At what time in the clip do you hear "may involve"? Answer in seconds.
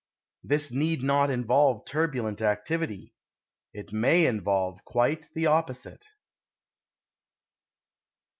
3.93-4.83